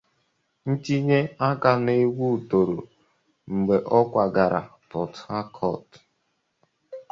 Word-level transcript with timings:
Itinye 0.73 1.19
aka 1.49 1.71
na 1.83 1.93
egwu 2.03 2.27
toro 2.49 2.79
mgbe 3.55 3.75
ọ 3.97 3.99
kwagara 4.11 4.59
Port 4.89 5.13
Harcourt. 5.27 5.89